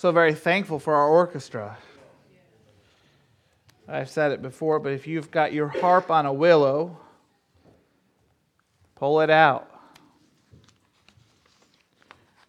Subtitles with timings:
[0.00, 1.76] so very thankful for our orchestra.
[3.86, 6.98] I've said it before, but if you've got your harp on a willow,
[8.94, 9.70] pull it out.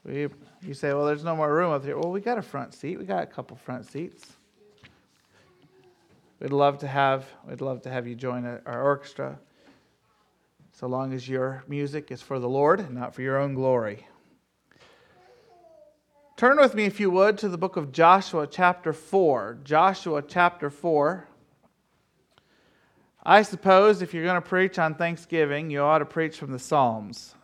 [0.06, 0.30] We,
[0.62, 1.98] you say, well, there's no more room up here.
[1.98, 2.98] Well, we got a front seat.
[2.98, 4.32] We got a couple front seats.
[6.40, 9.38] We'd love to have, we'd love to have you join our orchestra,
[10.72, 14.08] so long as your music is for the Lord and not for your own glory.
[16.42, 19.60] Turn with me, if you would, to the book of Joshua, chapter 4.
[19.64, 21.28] Joshua, chapter 4.
[23.22, 26.58] I suppose if you're going to preach on Thanksgiving, you ought to preach from the
[26.58, 27.36] Psalms.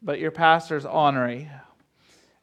[0.00, 1.50] But your pastor's ornery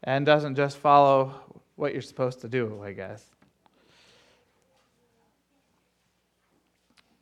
[0.03, 1.33] and doesn't just follow
[1.77, 3.25] what you're supposed to do, I guess.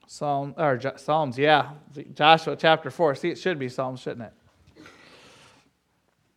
[0.08, 1.74] Psalm or Psalms, yeah,
[2.16, 3.14] Joshua chapter four.
[3.14, 4.34] See, it should be Psalms, shouldn't it?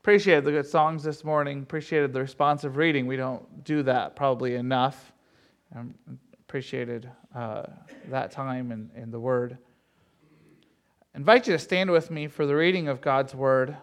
[0.03, 1.63] Appreciated the good songs this morning.
[1.63, 3.07] Appreciated the responsive reading.
[3.07, 5.13] We don't do that probably enough.
[5.77, 5.95] Um,
[6.41, 7.67] appreciated uh,
[8.09, 9.57] that time in, in the Word.
[11.15, 13.77] I invite you to stand with me for the reading of God's Word.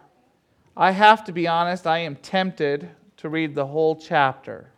[0.76, 4.74] I have to be honest, I am tempted to read the whole chapter.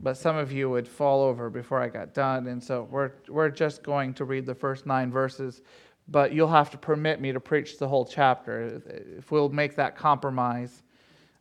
[0.00, 3.48] But some of you would fall over before I got done, and so we're, we're
[3.48, 5.62] just going to read the first nine verses.
[6.10, 8.82] But you'll have to permit me to preach the whole chapter
[9.16, 10.82] if we'll make that compromise.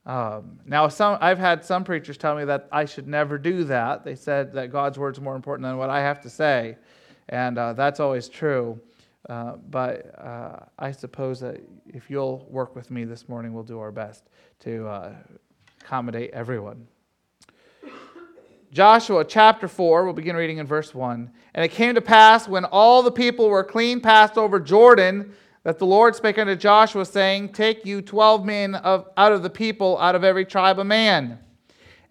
[0.06, 4.04] Um, now, some, I've had some preachers tell me that I should never do that.
[4.04, 6.78] They said that God's word is more important than what I have to say,
[7.30, 8.80] and uh, that's always true.
[9.28, 13.80] Uh, but uh, I suppose that if you'll work with me this morning, we'll do
[13.80, 14.30] our best
[14.62, 15.14] to uh,
[15.82, 16.88] accommodate everyone.
[18.72, 21.32] Joshua chapter 4, we'll begin reading in verse 1.
[21.56, 25.80] And it came to pass when all the people were clean passed over Jordan that
[25.80, 29.98] the Lord spake unto Joshua, saying, Take you twelve men of, out of the people,
[29.98, 31.40] out of every tribe of man,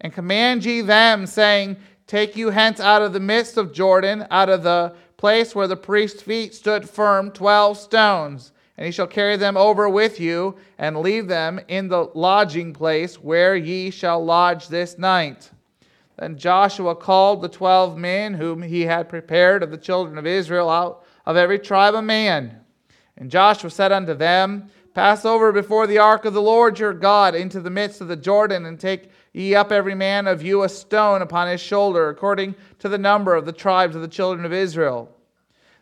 [0.01, 4.49] and command ye them, saying, Take you hence out of the midst of Jordan, out
[4.49, 8.51] of the place where the priest's feet stood firm, twelve stones.
[8.77, 13.15] And ye shall carry them over with you, and leave them in the lodging place
[13.15, 15.49] where ye shall lodge this night.
[16.19, 20.69] Then Joshua called the twelve men whom he had prepared of the children of Israel
[20.69, 22.59] out of every tribe of man
[23.19, 27.35] and Joshua said unto them, Pass over before the ark of the Lord your God
[27.35, 30.69] into the midst of the Jordan, and take ye up every man of you a
[30.69, 34.53] stone upon his shoulder, according to the number of the tribes of the children of
[34.53, 35.13] Israel.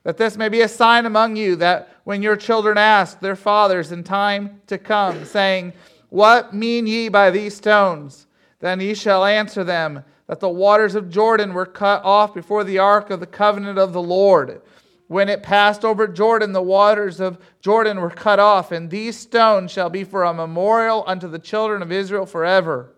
[0.03, 3.91] That this may be a sign among you, that when your children ask their fathers
[3.91, 5.73] in time to come, saying,
[6.09, 8.25] What mean ye by these stones?
[8.59, 12.79] Then ye shall answer them, that the waters of Jordan were cut off before the
[12.79, 14.61] ark of the covenant of the Lord
[15.07, 19.71] when it passed over Jordan, the waters of Jordan were cut off, and these stones
[19.71, 22.93] shall be for a memorial unto the children of Israel forever.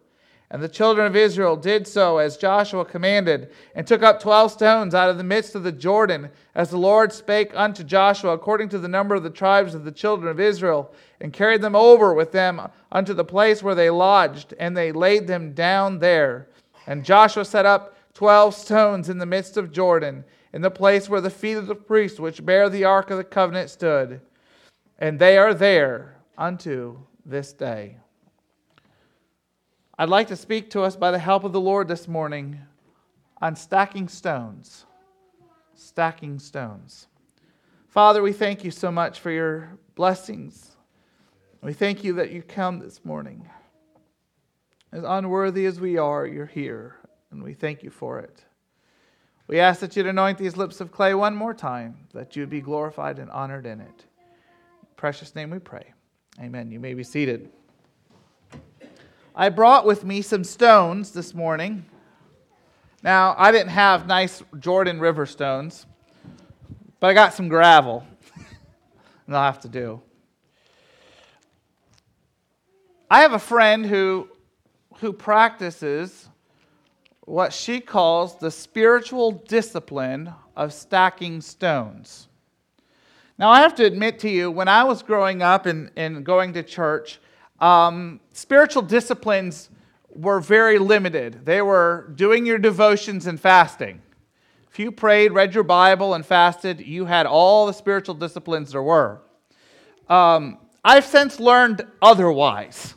[0.52, 4.96] And the children of Israel did so as Joshua commanded, and took up twelve stones
[4.96, 8.80] out of the midst of the Jordan, as the Lord spake unto Joshua, according to
[8.80, 10.92] the number of the tribes of the children of Israel,
[11.22, 12.60] and carried them over with them
[12.92, 16.48] unto the place where they lodged, and they laid them down there.
[16.90, 21.22] And Joshua set up twelve stones in the midst of Jordan in the place where
[21.22, 24.22] the feet of the priests which bear the ark of the covenant stood.
[24.98, 27.98] And they are there unto this day.
[30.00, 32.60] I'd like to speak to us by the help of the Lord this morning
[33.40, 34.88] on stacking stones.
[35.76, 37.06] Stacking stones.
[37.88, 40.76] Father, we thank you so much for your blessings.
[41.62, 43.48] We thank you that you come this morning.
[44.92, 46.96] As unworthy as we are, you're here,
[47.32, 48.44] and we thank you for it.
[49.48, 52.62] We ask that you'd anoint these lips of clay one more time, that you'd be
[52.62, 53.88] glorified and honored in it.
[53.88, 55.94] In precious name we pray.
[56.40, 56.72] Amen.
[56.72, 57.50] You may be seated.
[59.36, 61.86] I brought with me some stones this morning.
[63.04, 65.86] Now, I didn't have nice Jordan River stones,
[67.00, 68.06] but I got some gravel.
[69.28, 70.02] and I'll have to do.
[73.10, 74.30] I have a friend who,
[75.02, 76.30] who practices
[77.22, 82.28] what she calls the spiritual discipline of stacking stones.
[83.38, 86.54] Now, I have to admit to you, when I was growing up and, and going
[86.54, 87.20] to church,
[87.62, 89.70] um, spiritual disciplines
[90.10, 91.46] were very limited.
[91.46, 94.02] They were doing your devotions and fasting.
[94.70, 98.84] If you prayed, read your Bible, and fasted, you had all the spiritual disciplines there
[98.84, 99.22] were.
[100.10, 102.96] Um, I've since learned otherwise.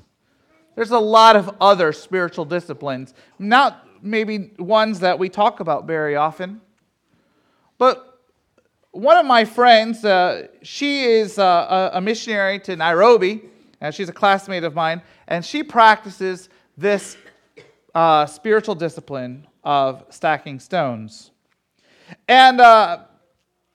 [0.75, 3.15] There's a lot of other spiritual disciplines.
[3.39, 6.61] Not maybe ones that we talk about very often.
[7.79, 8.21] But
[8.91, 13.43] one of my friends, uh, she is uh, a missionary to Nairobi,
[13.81, 17.17] and she's a classmate of mine, and she practices this
[17.95, 21.31] uh, spiritual discipline of stacking stones.
[22.29, 23.05] And uh,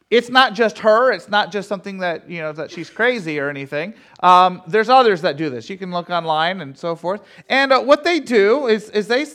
[0.09, 1.12] it's not just her.
[1.12, 3.94] It's not just something that you know that she's crazy or anything.
[4.21, 5.69] Um, there's others that do this.
[5.69, 7.21] You can look online and so forth.
[7.50, 9.25] And uh, what they do is, is they.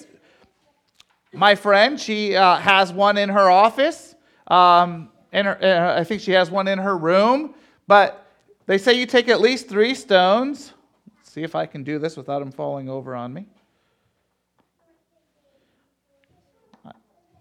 [1.35, 4.15] My friend, she uh, has one in her office.
[4.49, 7.55] Um, in her, uh, I think she has one in her room.
[7.87, 8.27] But
[8.67, 10.73] they say you take at least three stones.
[11.17, 13.47] Let's see if I can do this without them falling over on me.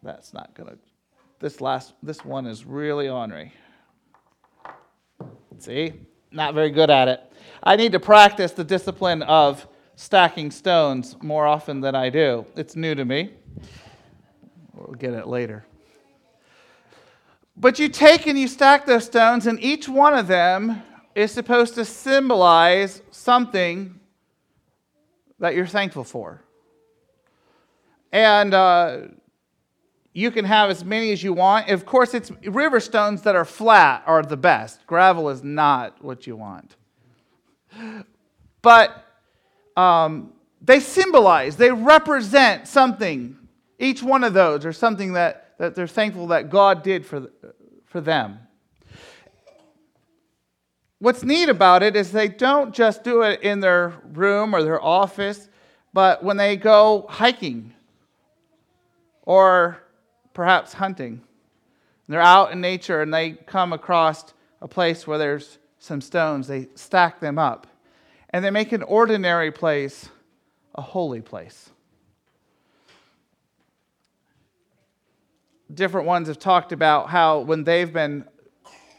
[0.04, 0.78] That's not gonna.
[1.42, 3.52] This last, this one is really ornery.
[5.58, 5.94] See,
[6.32, 7.34] not very good at it.
[7.64, 12.46] I need to practice the discipline of stacking stones more often than I do.
[12.56, 13.34] It's new to me.
[14.76, 15.66] We'll get it later.
[17.58, 20.84] But you take and you stack those stones, and each one of them
[21.16, 24.00] is supposed to symbolize something
[25.40, 26.44] that you're thankful for.
[28.12, 28.98] And uh,
[30.14, 31.70] you can have as many as you want.
[31.70, 34.86] Of course, it's river stones that are flat are the best.
[34.86, 36.76] Gravel is not what you want.
[38.62, 39.06] But
[39.78, 43.38] um, they symbolize, they represent something.
[43.80, 47.32] Each one of those are something that, that they're thankful that God did for,
[47.86, 48.40] for them.
[51.00, 54.80] What's neat about it is they don't just do it in their room or their
[54.80, 55.50] office,
[55.94, 57.74] but when they go hiking
[59.24, 59.82] or
[60.34, 61.22] perhaps hunting.
[62.08, 66.48] They're out in nature and they come across a place where there's some stones.
[66.48, 67.68] They stack them up
[68.30, 70.10] and they make an ordinary place
[70.76, 71.70] a holy place.
[75.74, 78.26] Different ones have talked about how when they've been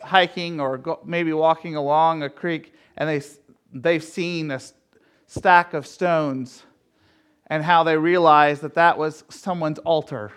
[0.03, 3.23] hiking or maybe walking along a creek and they,
[3.73, 4.61] they've seen a
[5.27, 6.65] stack of stones
[7.47, 10.33] and how they realize that that was someone's altar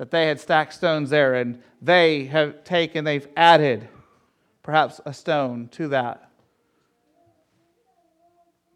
[0.00, 3.86] that they had stacked stones there, and they have taken, they've added
[4.62, 6.30] perhaps a stone to that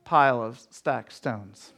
[0.05, 1.73] pile of stacked stones.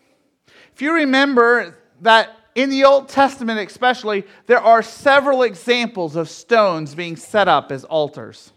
[0.74, 6.96] If you remember that in the Old Testament, especially, there are several examples of stones
[6.96, 8.52] being set up as altars.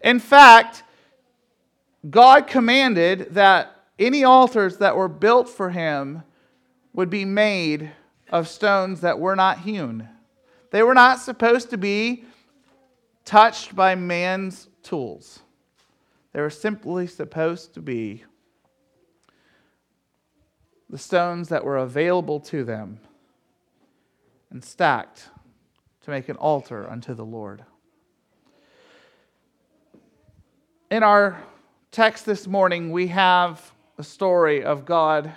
[0.00, 0.84] In fact,
[2.08, 6.22] God commanded that any altars that were built for him
[6.92, 7.90] would be made
[8.30, 10.08] of stones that were not hewn.
[10.70, 12.24] They were not supposed to be
[13.24, 15.40] touched by man's tools.
[16.32, 18.24] They were simply supposed to be
[20.90, 22.98] the stones that were available to them
[24.50, 25.28] and stacked
[26.02, 27.64] to make an altar unto the Lord.
[30.90, 31.42] In our
[31.90, 35.32] text this morning, we have a story of God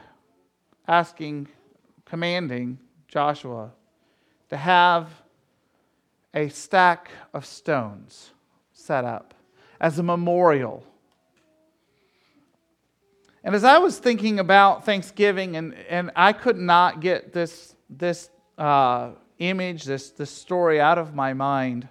[0.87, 1.47] asking,
[2.07, 3.71] commanding Joshua
[4.49, 5.09] to have
[6.33, 8.31] a stack of stones
[8.73, 9.33] set up
[9.79, 10.83] as a memorial.
[13.43, 18.29] And as I was thinking about Thanksgiving, and, and I could not get this, this
[18.57, 21.87] uh, image, this, this story out of my mind,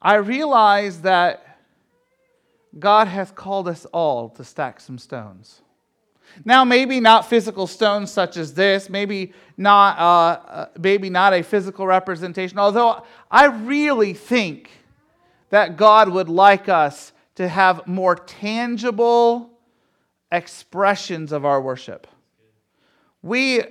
[0.00, 1.58] I realized that
[2.78, 5.62] God has called us all to stack some stones.
[6.44, 11.42] Now, maybe not physical stones such as this, maybe not, uh, uh, maybe not a
[11.42, 14.70] physical representation, although I really think
[15.50, 19.50] that God would like us to have more tangible
[20.30, 22.06] expressions of our worship.
[23.22, 23.62] We,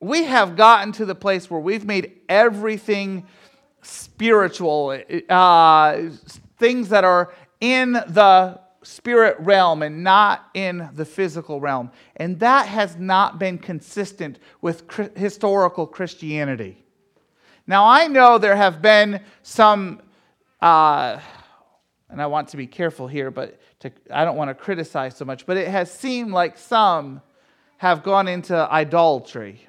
[0.00, 3.26] we have gotten to the place where we've made everything
[3.82, 6.02] spiritual, uh,
[6.58, 11.90] things that are in the spirit realm and not in the physical realm.
[12.16, 16.84] And that has not been consistent with historical Christianity.
[17.66, 20.00] Now, I know there have been some,
[20.60, 21.20] uh,
[22.08, 25.24] and I want to be careful here, but to, I don't want to criticize so
[25.24, 27.20] much, but it has seemed like some
[27.76, 29.66] have gone into idolatry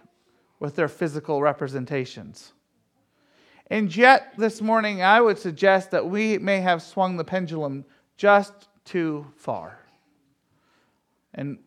[0.59, 2.53] with their physical representations.
[3.67, 7.85] And yet, this morning, I would suggest that we may have swung the pendulum
[8.17, 9.79] just too far.
[11.33, 11.59] And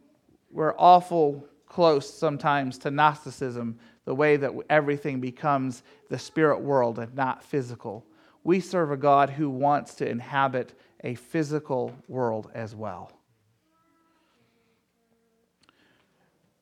[0.51, 7.15] we're awful close sometimes to Gnosticism, the way that everything becomes the spirit world and
[7.15, 8.05] not physical.
[8.45, 13.11] We serve a God who wants to inhabit a physical world as well.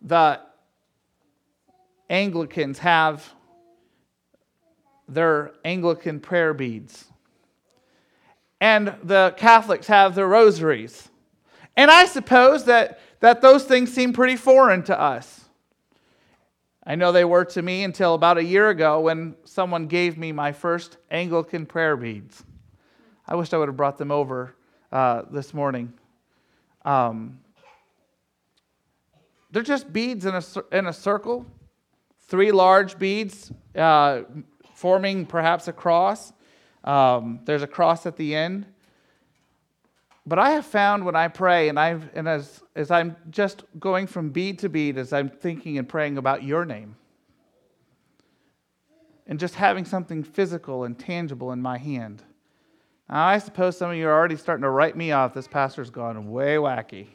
[0.00, 0.40] The
[2.09, 3.33] Anglicans have
[5.09, 7.12] their Anglican prayer beads
[8.62, 11.09] and the Catholics have their rosaries.
[11.76, 15.47] And I suppose that, that those things seem pretty foreign to us.
[16.87, 20.31] I know they were to me until about a year ago when someone gave me
[20.31, 22.45] my first Anglican prayer beads.
[23.26, 24.54] I wish I would have brought them over
[24.92, 25.92] uh, this morning.
[26.85, 27.40] Um,
[29.50, 31.47] they're just beads in a, in a circle,
[32.28, 34.23] three large beads uh,
[34.76, 36.33] forming perhaps a cross.
[36.85, 38.67] Um, there's a cross at the end.
[40.25, 44.07] But I have found when I pray, and, i and as, as I'm just going
[44.07, 46.97] from bead to bead, as I'm thinking and praying about your name,
[49.27, 52.23] and just having something physical and tangible in my hand.
[53.09, 55.35] Now, I suppose some of you are already starting to write me off.
[55.35, 57.09] This pastor's gone way wacky.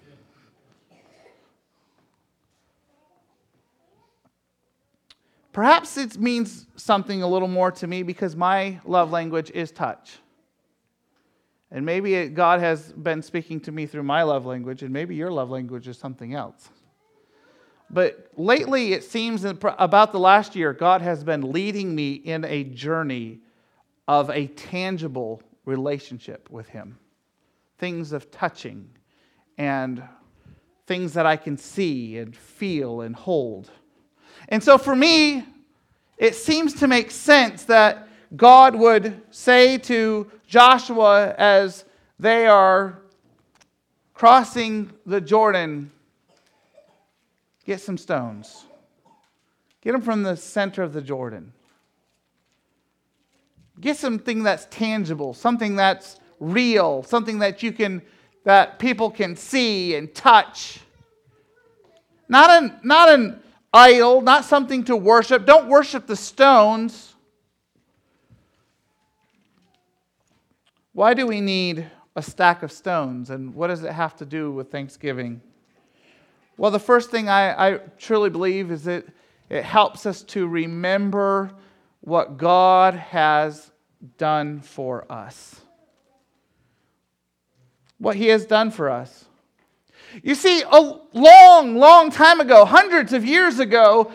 [5.58, 10.20] Perhaps it means something a little more to me because my love language is touch.
[11.72, 15.16] And maybe it, God has been speaking to me through my love language, and maybe
[15.16, 16.70] your love language is something else.
[17.90, 22.46] But lately, it seems that about the last year, God has been leading me in
[22.46, 23.40] a journey
[24.08, 27.00] of a tangible relationship with Him.
[27.80, 28.92] Things of touching
[29.58, 30.04] and
[30.86, 33.72] things that I can see and feel and hold.
[34.50, 35.46] And so for me,
[36.18, 41.86] it seems to make sense that God would say to Joshua as
[42.20, 43.00] they are
[44.14, 45.92] crossing the Jordan,
[47.66, 48.66] get some stones.
[49.82, 51.54] Get them from the center of the Jordan.
[53.80, 58.02] Get something that's tangible, something that's real, something that you can
[58.44, 60.80] that people can see and touch.
[62.30, 63.42] Not an, not an
[63.74, 65.46] idol, not something to worship.
[65.46, 67.16] Don't worship the stones.
[70.94, 74.52] Why do we need a stack of stones, and what does it have to do
[74.52, 75.40] with Thanksgiving?
[76.58, 79.06] Well, the first thing I, I truly believe is that
[79.48, 81.52] it helps us to remember
[82.02, 83.72] what God has
[84.18, 85.62] done for us.
[88.00, 89.27] What He has done for us.
[90.24, 94.12] You see, a long, long time ago, hundreds of years ago,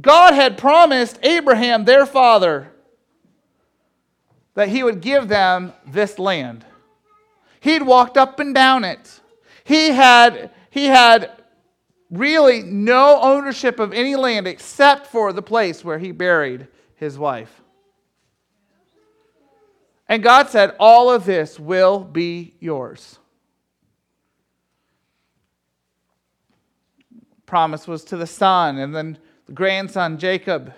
[0.00, 2.70] God had promised Abraham, their father,
[4.54, 6.64] that he would give them this land.
[7.60, 9.20] He'd walked up and down it.
[9.64, 11.30] He had, he had
[12.10, 17.62] really no ownership of any land except for the place where he buried his wife.
[20.08, 23.18] And God said, All of this will be yours.
[27.46, 30.72] Promise was to the son and then the grandson, Jacob.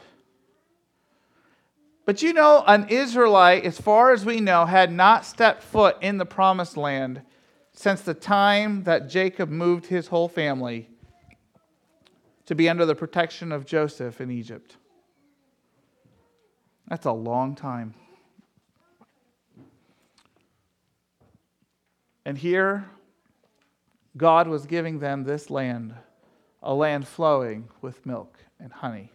[2.05, 6.19] But you know, an Israelite, as far as we know, had not stepped foot in
[6.19, 7.23] the promised land
[7.73, 10.89] since the time that Jacob moved his whole family
[12.47, 14.77] to be under the protection of Joseph in Egypt.
[16.89, 17.95] That's a long time.
[22.25, 22.89] And here,
[24.17, 25.95] God was giving them this land,
[26.67, 29.13] a land flowing with milk and honey.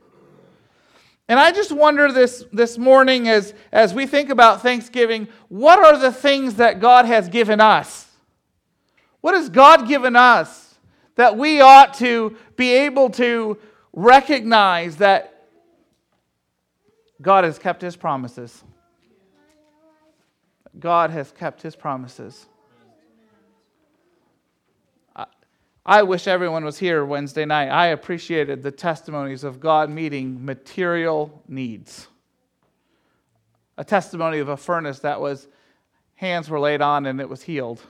[1.28, 5.98] And I just wonder this, this morning as, as we think about Thanksgiving, what are
[5.98, 8.08] the things that God has given us?
[9.20, 10.76] What has God given us
[11.16, 13.58] that we ought to be able to
[13.94, 15.48] recognize that
[17.22, 18.64] God has kept his promises?
[20.80, 22.46] God has kept his promises.
[25.86, 27.70] I wish everyone was here Wednesday night.
[27.70, 32.08] I appreciated the testimonies of God meeting material needs.
[33.78, 35.48] A testimony of a furnace that was,
[36.16, 37.82] hands were laid on and it was healed.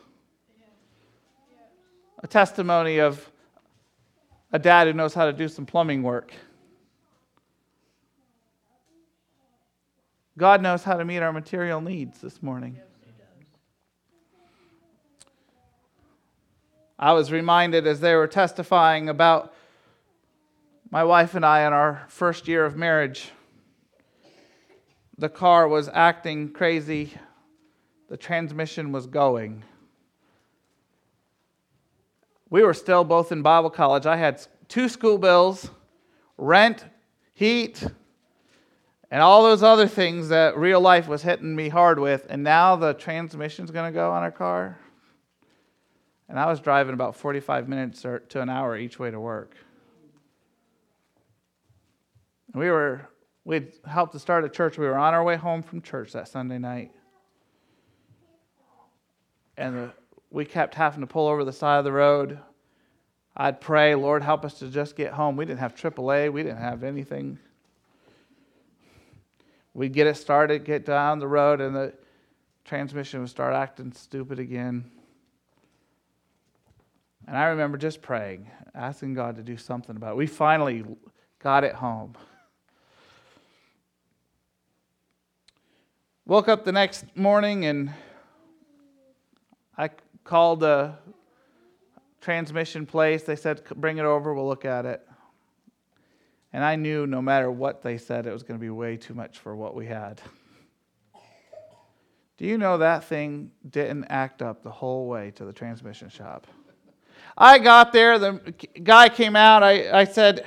[2.24, 3.30] A testimony of
[4.54, 6.34] a dad who knows how to do some plumbing work.
[10.38, 12.80] God knows how to meet our material needs this morning.
[17.02, 19.56] I was reminded as they were testifying about
[20.92, 23.32] my wife and I in our first year of marriage.
[25.18, 27.14] The car was acting crazy,
[28.08, 29.64] the transmission was going.
[32.52, 34.06] We were still both in Bible college.
[34.06, 35.72] I had two school bills,
[36.38, 36.86] rent,
[37.34, 37.84] heat,
[39.10, 42.28] and all those other things that real life was hitting me hard with.
[42.30, 44.78] And now the transmission's going to go on our car.
[46.32, 49.54] And I was driving about 45 minutes or to an hour each way to work.
[52.54, 53.06] We were,
[53.44, 54.78] we'd helped to start a church.
[54.78, 56.94] We were on our way home from church that Sunday night.
[59.58, 59.94] And the,
[60.30, 62.40] we kept having to pull over the side of the road.
[63.36, 65.36] I'd pray, Lord, help us to just get home.
[65.36, 67.40] We didn't have AAA, we didn't have anything.
[69.74, 71.94] We'd get it started, get down the road, and the
[72.64, 74.90] transmission would start acting stupid again.
[77.32, 80.18] And I remember just praying, asking God to do something about it.
[80.18, 80.84] We finally
[81.40, 82.14] got it home.
[86.26, 87.94] Woke up the next morning and
[89.78, 89.92] I
[90.26, 90.96] called the
[92.20, 93.24] transmission place.
[93.24, 95.08] They said, bring it over, we'll look at it.
[96.52, 99.14] And I knew no matter what they said, it was going to be way too
[99.14, 100.22] much for what we had.
[102.36, 106.46] Do you know that thing didn't act up the whole way to the transmission shop?
[107.38, 110.46] I got there, the guy came out, I, I said,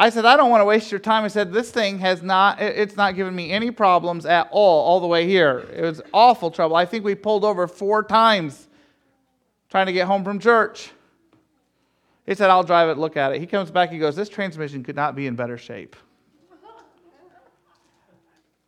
[0.00, 1.24] I said, I don't want to waste your time.
[1.24, 4.98] I said, this thing has not, it's not given me any problems at all, all
[4.98, 5.68] the way here.
[5.76, 6.74] It was awful trouble.
[6.74, 8.66] I think we pulled over four times
[9.68, 10.90] trying to get home from church.
[12.24, 13.40] He said, I'll drive it, look at it.
[13.40, 15.96] He comes back, he goes, This transmission could not be in better shape.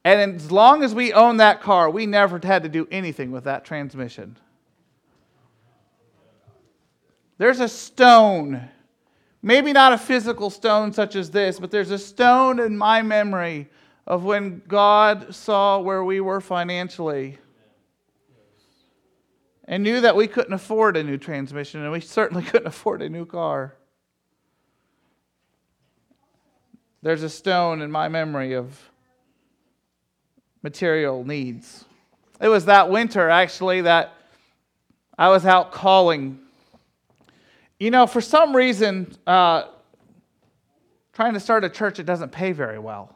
[0.05, 3.45] And as long as we owned that car, we never had to do anything with
[3.45, 4.37] that transmission.
[7.43, 8.69] There's a stone,
[9.43, 13.69] maybe not a physical stone such as this, but there's a stone in my memory
[14.07, 17.39] of when God saw where we were financially
[19.65, 23.09] and knew that we couldn't afford a new transmission, and we certainly couldn't afford a
[23.09, 23.75] new car.
[27.03, 28.89] There's a stone in my memory of
[30.63, 31.87] material needs.
[32.41, 34.13] It was that winter, actually, that
[35.19, 36.39] I was out calling.
[37.83, 39.65] You know, for some reason, uh,
[41.13, 43.13] trying to start a church, it doesn't pay very well.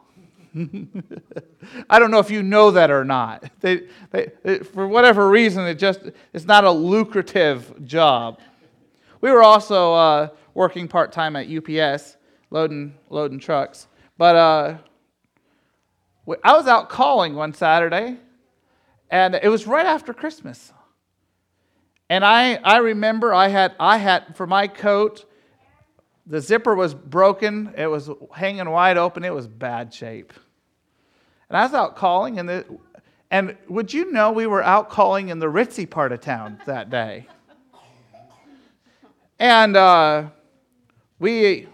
[1.88, 3.48] I don't know if you know that or not.
[3.60, 8.40] They, they, for whatever reason, it just it's not a lucrative job.
[9.20, 12.16] We were also uh, working part time at UPS,
[12.50, 13.86] loading loading trucks.
[14.18, 14.78] But uh,
[16.42, 18.16] I was out calling one Saturday,
[19.12, 20.72] and it was right after Christmas.
[22.08, 25.24] And I, I remember I had I had for my coat,
[26.26, 27.72] the zipper was broken.
[27.76, 29.24] It was hanging wide open.
[29.24, 30.32] It was bad shape.
[31.48, 32.66] And I was out calling, and, the,
[33.30, 36.90] and would you know we were out calling in the ritzy part of town that
[36.90, 37.28] day?
[39.38, 40.30] And uh,
[41.20, 41.68] we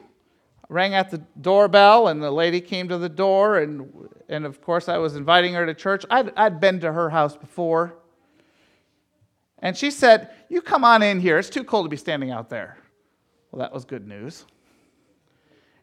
[0.68, 3.90] rang at the doorbell, and the lady came to the door, and,
[4.28, 6.04] and of course, I was inviting her to church.
[6.10, 7.94] I'd, I'd been to her house before.
[9.62, 11.38] And she said, You come on in here.
[11.38, 12.76] It's too cold to be standing out there.
[13.50, 14.44] Well, that was good news.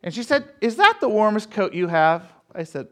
[0.03, 2.31] And she said, Is that the warmest coat you have?
[2.53, 2.87] I said,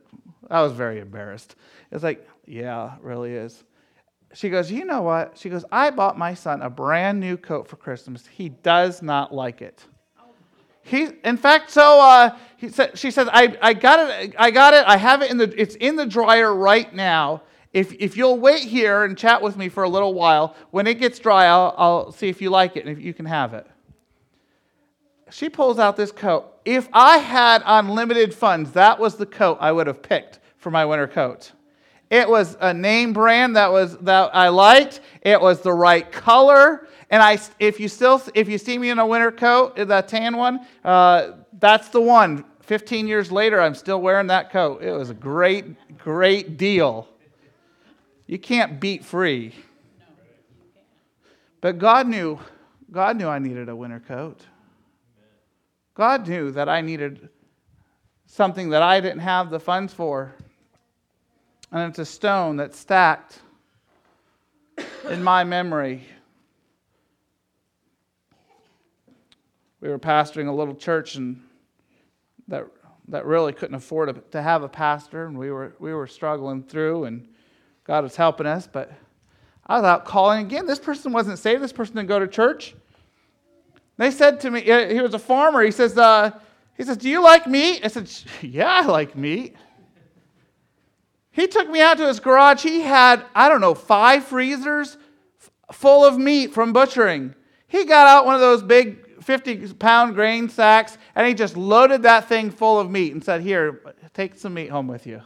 [0.50, 1.56] I was very embarrassed.
[1.91, 3.63] It's like, yeah, it really is.
[4.34, 5.38] She goes, You know what?
[5.38, 8.26] She goes, I bought my son a brand new coat for Christmas.
[8.26, 9.86] He does not like it.
[10.84, 14.73] He, in fact, so uh, he said, she says, I, I got it, I got
[14.73, 17.41] it, I have it in the, it's in the dryer right now.
[17.73, 20.99] If, if you'll wait here and chat with me for a little while, when it
[20.99, 23.67] gets dry, I'll, I'll see if you like it and if you can have it.
[25.30, 26.53] She pulls out this coat.
[26.63, 30.86] If I had unlimited funds, that was the coat I would have picked for my
[30.86, 31.51] winter coat.
[32.10, 35.01] It was a name brand that was that I liked.
[35.21, 38.99] It was the right color, and I if you still if you see me in
[38.99, 42.45] a winter coat, that tan one, uh, that's the one.
[42.62, 44.82] 15 years later, I'm still wearing that coat.
[44.82, 47.10] It was a great great deal.
[48.27, 49.55] You can't beat free.
[51.61, 52.39] But God knew
[52.91, 54.39] God knew I needed a winter coat.
[55.93, 57.29] God knew that I needed
[58.27, 60.33] something that I didn't have the funds for.
[61.71, 63.39] And it's a stone that's stacked
[65.09, 66.05] in my memory.
[69.81, 71.41] We were pastoring a little church and
[72.47, 72.65] that,
[73.09, 77.05] that really couldn't afford to have a pastor, and we were, we were struggling through,
[77.05, 77.27] and
[77.88, 78.67] God was helping us.
[78.67, 78.91] But
[79.65, 80.67] I was out calling again.
[80.67, 82.76] This person wasn't saved, this person didn't go to church.
[83.97, 85.63] They said to me, he was a farmer.
[85.63, 86.32] He says, uh,
[86.76, 87.82] he says, Do you like meat?
[87.84, 89.56] I said, Yeah, I like meat.
[91.32, 92.63] He took me out to his garage.
[92.63, 94.97] He had, I don't know, five freezers
[95.71, 97.36] full of meat from butchering.
[97.67, 102.04] He got out one of those big 50 pound grain sacks and he just loaded
[102.04, 103.82] that thing full of meat and said, Here,
[104.13, 105.21] take some meat home with you.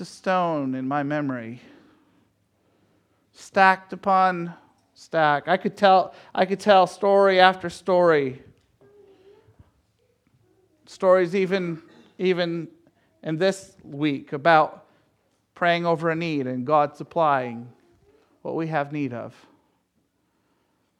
[0.00, 1.62] A stone in my memory,
[3.32, 4.52] stacked upon
[4.92, 5.46] stack.
[5.46, 8.42] I could tell, I could tell story after story.
[10.86, 11.80] Stories even,
[12.18, 12.66] even
[13.22, 14.86] in this week about
[15.54, 17.70] praying over a need and God supplying
[18.42, 19.32] what we have need of.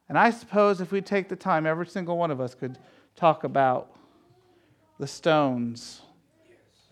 [0.09, 2.79] And I suppose if we take the time, every single one of us could
[3.17, 3.91] talk about
[5.01, 6.03] the stones,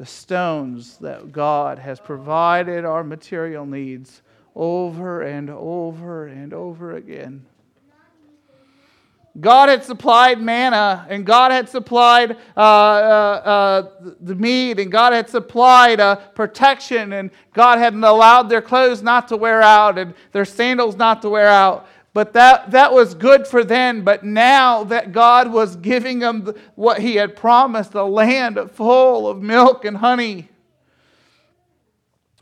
[0.03, 4.23] the stones that God has provided our material needs
[4.57, 7.47] over and over and over again.
[9.41, 15.13] God had supplied manna, and God had supplied uh, uh, uh, the meat, and God
[15.13, 20.15] had supplied uh, protection, and God hadn't allowed their clothes not to wear out and
[20.33, 21.87] their sandals not to wear out.
[22.15, 24.03] But that, that was good for then.
[24.03, 29.43] But now that God was giving them what He had promised a land full of
[29.43, 30.51] milk and honey.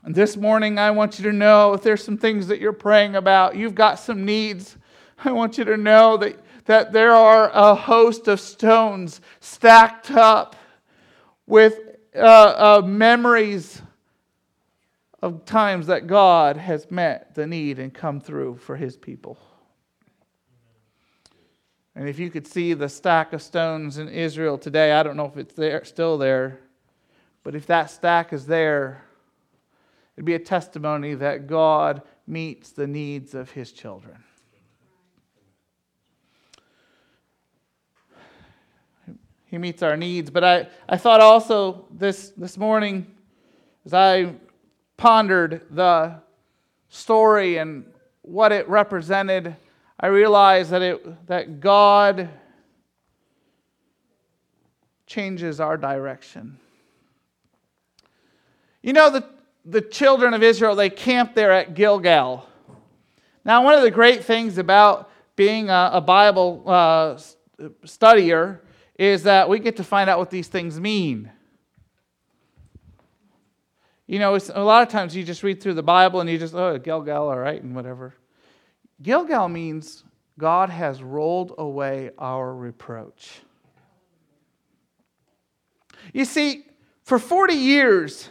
[0.02, 3.16] And this morning, I want you to know if there's some things that you're praying
[3.16, 4.76] about, you've got some needs.
[5.24, 10.56] I want you to know that, that there are a host of stones stacked up
[11.46, 11.78] with
[12.16, 13.82] uh, uh, memories
[15.22, 19.38] of times that God has met the need and come through for his people.
[22.00, 25.26] And if you could see the stack of stones in Israel today, I don't know
[25.26, 26.58] if it's there, still there,
[27.44, 29.04] but if that stack is there,
[30.16, 34.16] it'd be a testimony that God meets the needs of his children.
[39.44, 40.30] He meets our needs.
[40.30, 43.14] But I, I thought also this, this morning,
[43.84, 44.32] as I
[44.96, 46.14] pondered the
[46.88, 47.84] story and
[48.22, 49.54] what it represented,
[50.02, 52.30] I realized that, it, that God
[55.06, 56.58] changes our direction.
[58.82, 59.28] You know, the,
[59.66, 62.46] the children of Israel, they camped there at Gilgal.
[63.44, 67.18] Now, one of the great things about being a, a Bible uh,
[67.84, 68.60] studier
[68.98, 71.30] is that we get to find out what these things mean.
[74.06, 76.54] You know, a lot of times you just read through the Bible and you just,
[76.54, 78.14] oh, Gilgal, all right, and whatever.
[79.02, 80.04] Gilgal means
[80.38, 83.40] God has rolled away our reproach.
[86.12, 86.64] You see,
[87.02, 88.30] for 40 years,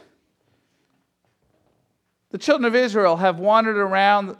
[2.32, 4.36] the children of Israel have wandered around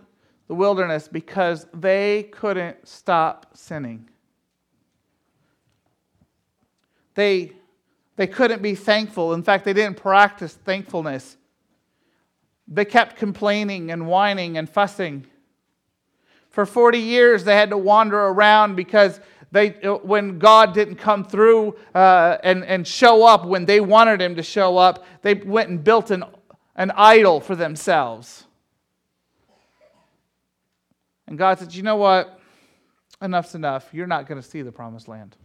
[0.48, 4.10] the wilderness because they couldn't stop sinning.
[7.16, 7.54] They,
[8.16, 9.34] they couldn't be thankful.
[9.34, 11.38] In fact, they didn't practice thankfulness.
[12.68, 15.26] They kept complaining and whining and fussing.
[16.60, 19.70] For 40 years, they had to wander around because they,
[20.04, 24.44] when God didn't come through uh, and, and show up when they wanted Him to
[24.44, 26.26] show up, they went and built an,
[26.76, 28.44] an idol for themselves.
[31.28, 32.38] And God said, You know what?
[33.22, 33.88] Enough's enough.
[33.94, 35.38] You're not going to see the promised land.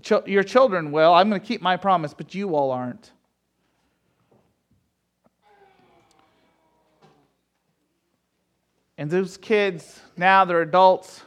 [0.00, 1.12] Ch- your children will.
[1.12, 3.10] I'm going to keep my promise, but you all aren't.
[8.96, 11.22] And those kids, now they're adults,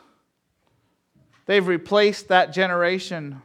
[1.45, 3.41] they've replaced that generation.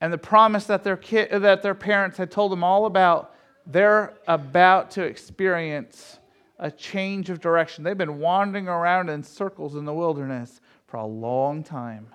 [0.00, 3.34] And the promise that their, that their parents had told them all about,
[3.66, 6.18] they're about to experience
[6.58, 7.84] a change of direction.
[7.84, 12.08] They've been wandering around in circles in the wilderness for a long time.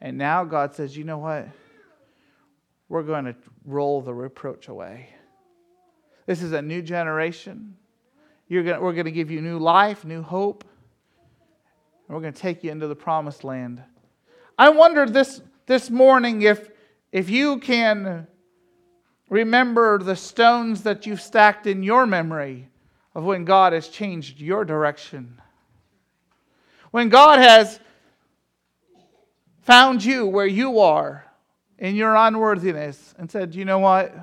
[0.00, 1.48] And now God says, you know what?
[2.88, 5.08] We're going to roll the reproach away.
[6.26, 7.76] This is a new generation.
[8.50, 10.64] Gonna, we're going to give you new life, new hope.
[12.06, 13.82] And we're going to take you into the promised land.
[14.58, 16.70] I wondered this, this morning if,
[17.12, 18.26] if you can
[19.28, 22.68] remember the stones that you've stacked in your memory
[23.14, 25.40] of when God has changed your direction.
[26.90, 27.80] When God has
[29.62, 31.24] found you where you are
[31.78, 34.14] in your unworthiness and said, you know what?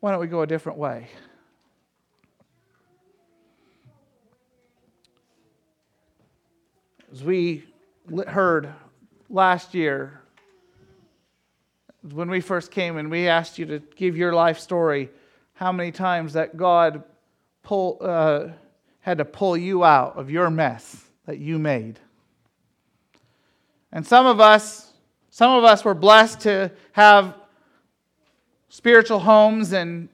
[0.00, 1.08] Why don't we go a different way?
[7.10, 7.64] As we
[8.28, 8.72] heard
[9.28, 10.20] last year,
[12.12, 15.10] when we first came and we asked you to give your life story,
[15.54, 17.02] how many times that God
[17.64, 18.48] pull, uh,
[19.00, 21.98] had to pull you out of your mess that you made.
[23.90, 24.92] And some of us,
[25.30, 27.34] some of us were blessed to have
[28.68, 30.08] spiritual homes and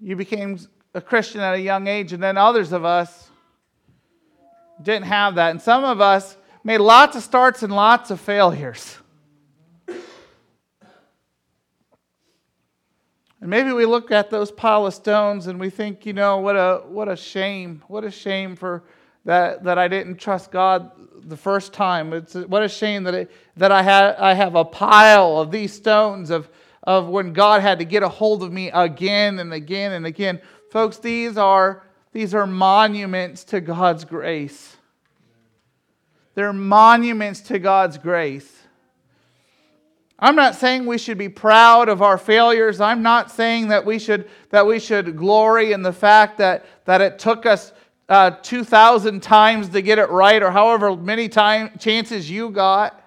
[0.00, 0.58] you became
[0.94, 3.30] a Christian at a young age, and then others of us
[4.82, 5.50] didn't have that.
[5.50, 8.96] And some of us made lots of starts and lots of failures.
[13.40, 16.56] And maybe we look at those pile of stones and we think, you know, what
[16.56, 17.82] a what a shame.
[17.88, 18.84] What a shame for
[19.24, 20.90] that that I didn't trust God
[21.22, 22.12] the first time.
[22.12, 25.72] It's what a shame that it, that I had I have a pile of these
[25.72, 26.50] stones of
[26.82, 30.40] of when God had to get a hold of me again and again and again
[30.70, 34.76] Folks, these are, these are monuments to God's grace.
[36.34, 38.56] They're monuments to God's grace.
[40.16, 42.80] I'm not saying we should be proud of our failures.
[42.80, 47.00] I'm not saying that we should, that we should glory in the fact that, that
[47.00, 47.72] it took us
[48.08, 52.99] uh, 2,000 times to get it right or however many time, chances you got.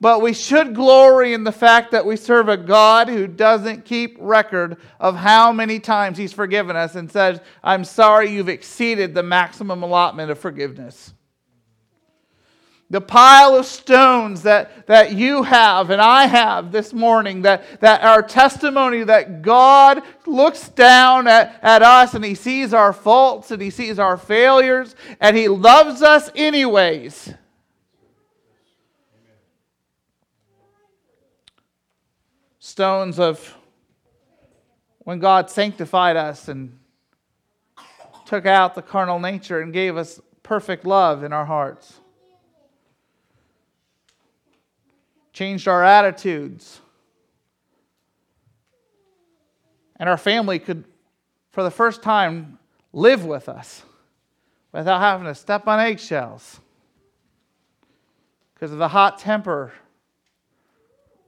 [0.00, 4.16] But we should glory in the fact that we serve a God who doesn't keep
[4.18, 9.22] record of how many times He's forgiven us and says, I'm sorry you've exceeded the
[9.22, 11.12] maximum allotment of forgiveness.
[12.88, 18.02] The pile of stones that, that you have and I have this morning, that, that
[18.02, 23.60] our testimony that God looks down at, at us and He sees our faults and
[23.60, 27.34] He sees our failures and He loves us anyways.
[32.70, 33.56] Stones of
[35.00, 36.78] when God sanctified us and
[38.26, 41.98] took out the carnal nature and gave us perfect love in our hearts.
[45.32, 46.80] Changed our attitudes.
[49.96, 50.84] And our family could,
[51.50, 52.58] for the first time,
[52.92, 53.82] live with us
[54.72, 56.60] without having to step on eggshells
[58.54, 59.72] because of the hot temper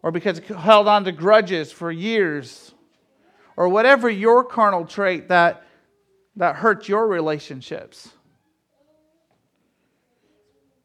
[0.03, 2.75] or because it held on to grudges for years,
[3.57, 5.65] or whatever your carnal trait that,
[6.37, 8.09] that hurts your relationships.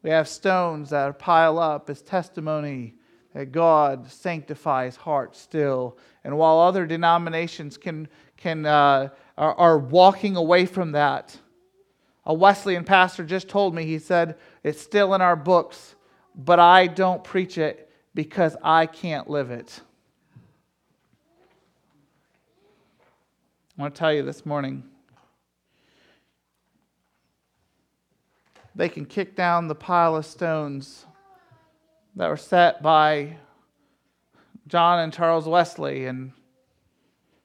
[0.03, 2.95] We have stones that pile up as testimony
[3.33, 5.97] that God sanctifies hearts still.
[6.23, 11.37] And while other denominations can, can, uh, are, are walking away from that,
[12.25, 15.95] a Wesleyan pastor just told me, he said, it's still in our books,
[16.35, 17.86] but I don't preach it
[18.17, 19.79] because I can't live it.
[23.77, 24.83] I want to tell you this morning
[28.73, 31.05] they can kick down the pile of stones
[32.15, 33.37] that were set by
[34.67, 36.31] John and Charles Wesley and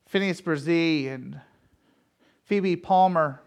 [0.07, 1.39] Phineas Bresee and
[2.47, 3.43] Phoebe Palmer,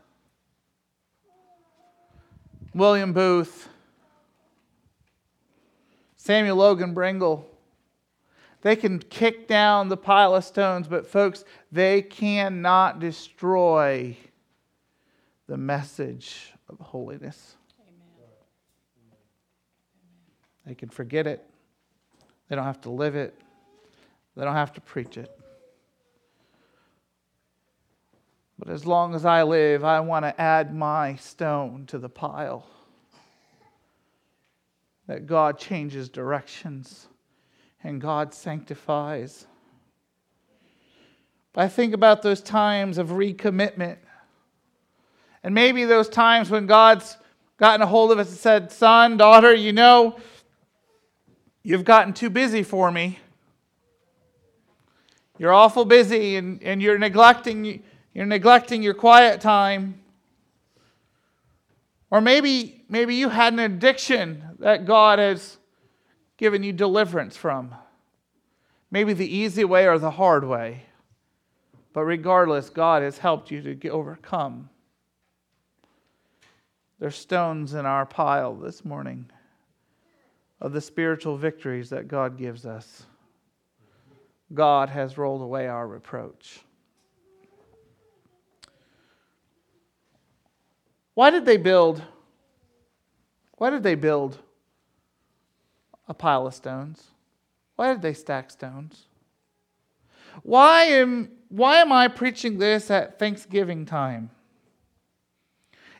[2.75, 3.67] William Booth,
[6.25, 7.45] Samuel Logan Brengle.
[8.63, 14.17] They can kick down the pile of stones, but folks, they cannot destroy
[15.45, 17.57] the message of holiness.
[17.79, 19.19] Amen.
[20.65, 21.47] They can forget it.
[22.49, 23.39] They don't have to live it.
[24.35, 25.29] They don't have to preach it.
[28.57, 32.65] But as long as I live, I want to add my stone to the pile
[35.07, 37.07] that God changes directions
[37.83, 39.45] and God sanctifies.
[41.53, 43.97] But I think about those times of recommitment.
[45.43, 47.17] And maybe those times when God's
[47.57, 50.17] gotten a hold of us and said, Son, daughter, you know,
[51.63, 53.19] you've gotten too busy for me.
[55.37, 57.83] You're awful busy and, and you're neglecting
[58.15, 59.99] you're neglecting your quiet time.
[62.09, 65.57] Or maybe, maybe you had an addiction that God has
[66.37, 67.73] given you deliverance from.
[68.91, 70.83] Maybe the easy way or the hard way.
[71.93, 74.69] But regardless, God has helped you to overcome.
[76.99, 79.29] There's stones in our pile this morning
[80.61, 83.05] of the spiritual victories that God gives us.
[84.53, 86.59] God has rolled away our reproach.
[91.13, 92.01] Why did they build?
[93.57, 94.37] Why did they build
[96.07, 97.03] a pile of stones?
[97.75, 99.05] Why did they stack stones?
[100.43, 104.29] Why am, why am I preaching this at Thanksgiving time?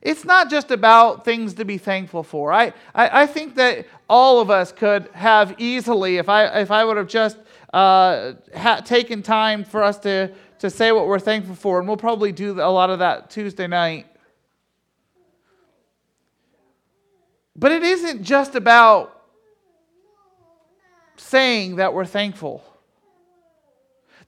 [0.02, 2.54] It's not just about things to be thankful for.
[2.54, 6.86] I, I, I think that all of us could have easily, if I, if I
[6.86, 7.38] would have just
[7.74, 11.98] uh, ha- taken time for us to, to say what we're thankful for, and we'll
[11.98, 14.06] probably do a lot of that Tuesday night.
[17.56, 19.24] But it isn't just about
[21.18, 22.63] saying that we're thankful.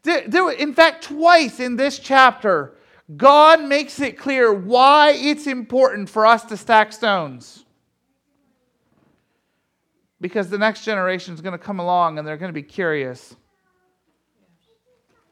[0.03, 2.75] There, there, in fact, twice in this chapter,
[3.15, 7.65] God makes it clear why it's important for us to stack stones.
[10.19, 13.35] Because the next generation is going to come along and they're going to be curious.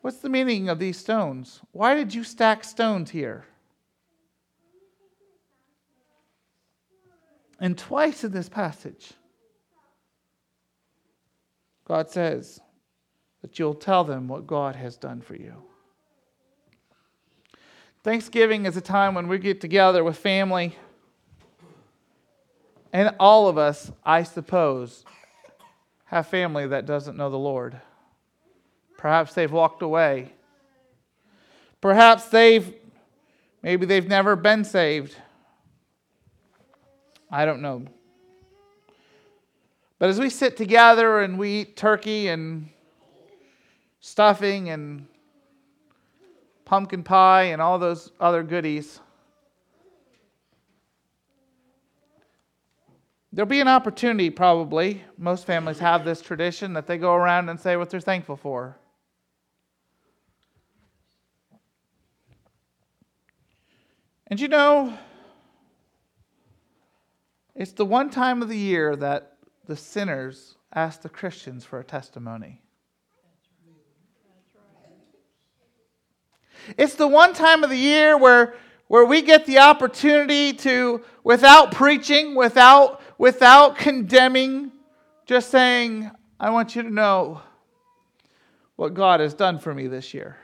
[0.02, 1.62] What's the meaning of these stones?
[1.72, 3.46] Why did you stack stones here?
[7.66, 9.14] And twice in this passage,
[11.88, 12.62] God says
[13.42, 15.56] that you'll tell them what God has done for you.
[18.04, 20.78] Thanksgiving is a time when we get together with family.
[22.94, 25.04] And all of us, I suppose,
[26.06, 27.82] have family that doesn't know the Lord.
[28.96, 30.34] Perhaps they've walked away.
[31.82, 32.76] Perhaps they've,
[33.64, 35.16] maybe they've never been saved.
[37.32, 37.86] I don't know.
[39.98, 42.70] But as we sit together and we eat turkey and
[44.02, 45.08] stuffing and
[46.66, 49.00] pumpkin pie and all those other goodies,
[53.32, 55.04] there'll be an opportunity, probably.
[55.18, 58.78] Most families have this tradition that they go around and say what they're thankful for.
[64.28, 64.98] And you know,
[67.56, 71.84] it's the one time of the year that the sinners ask the Christians for a
[71.84, 72.62] testimony.
[76.78, 78.56] It's the one time of the year where,
[78.88, 84.72] where we get the opportunity to, without preaching, without, without condemning,
[85.26, 87.42] just saying, I want you to know
[88.76, 90.38] what God has done for me this year.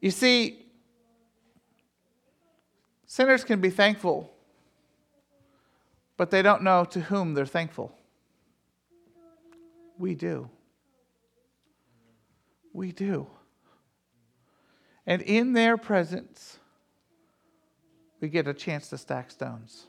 [0.00, 0.61] You see,
[3.12, 4.32] sinners can be thankful,
[6.16, 7.94] but they don't know to whom they're thankful.
[9.98, 10.48] We do.
[12.72, 13.26] We do.
[15.06, 16.58] And in their presence,
[18.22, 19.84] we get a chance to stack stones.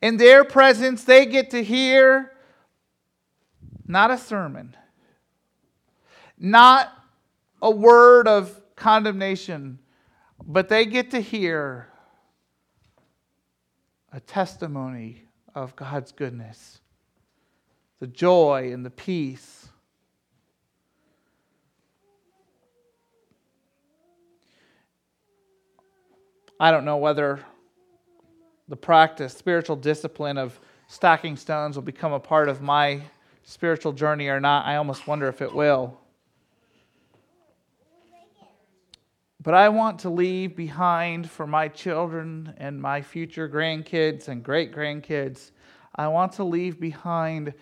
[0.00, 2.34] In their presence, they get to hear
[3.84, 4.76] not a sermon,
[6.38, 6.92] not
[7.60, 9.80] a word of condemnation,
[10.46, 11.88] but they get to hear
[14.12, 16.80] a testimony of God's goodness,
[17.98, 19.68] the joy and the peace.
[26.58, 27.40] I don't know whether
[28.68, 33.02] the practice, spiritual discipline of stacking stones will become a part of my
[33.42, 34.64] spiritual journey or not.
[34.64, 35.98] I almost wonder if it will.
[39.46, 44.74] But I want to leave behind for my children and my future grandkids and great
[44.74, 45.52] grandkids,
[45.94, 47.54] I want to leave behind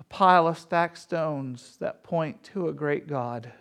[0.00, 3.52] a pile of stacked stones that point to a great God.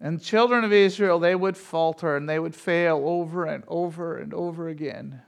[0.00, 4.18] And the children of Israel, they would falter and they would fail over and over
[4.18, 5.22] and over again.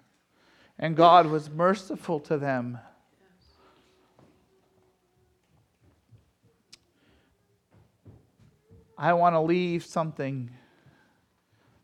[0.79, 2.79] And God was merciful to them.
[9.03, 10.49] I want to leave something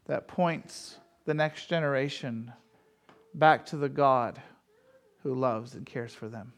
[0.07, 2.53] that points the next generation
[3.35, 4.41] back to the God
[5.25, 6.53] who loves and cares for them.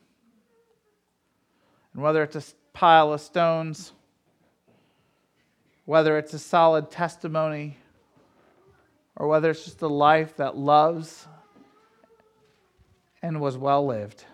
[1.94, 2.42] And whether it's a
[2.74, 3.92] pile of stones,
[5.86, 7.78] whether it's a solid testimony,
[9.16, 11.26] or whether it's just a life that loves
[13.22, 14.26] and was well lived.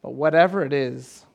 [0.00, 1.26] But whatever it is,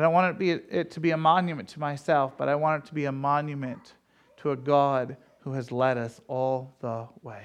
[0.00, 2.54] I don't want it to, be, it to be a monument to myself, but I
[2.54, 3.96] want it to be a monument
[4.38, 7.44] to a God who has led us all the way.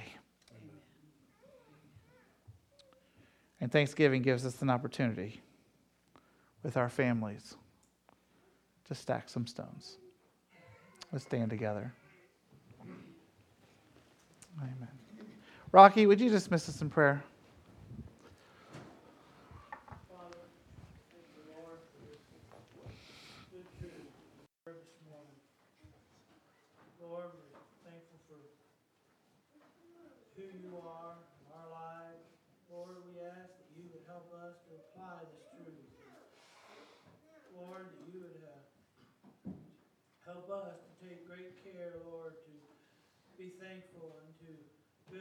[0.52, 0.80] Amen.
[3.60, 5.41] And Thanksgiving gives us an opportunity
[6.63, 7.58] with our families
[8.86, 9.98] to stack some stones.
[11.12, 11.91] Let's stand together.
[14.62, 14.88] Amen.
[15.74, 17.22] Rocky, would you dismiss us in prayer?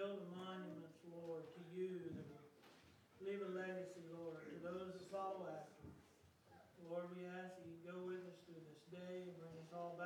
[0.04, 2.44] Lord, to you that will
[3.24, 5.88] leave a legacy, Lord, to those that follow after.
[6.84, 9.96] Lord, we ask that you go with us through this day and bring us all